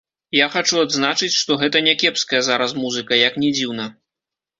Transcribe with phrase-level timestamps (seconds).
[0.35, 3.85] Я хачу адзначыць, што гэта някепская зараз музыка, як ні дзіўна.